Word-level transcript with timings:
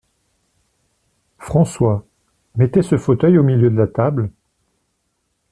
François, 1.37 2.07
mettez 2.55 2.81
ce 2.81 2.97
fauteuil 2.97 3.37
au 3.37 3.43
milieu 3.43 3.69
de 3.69 3.75
la 3.77 3.85
table… 3.85 4.31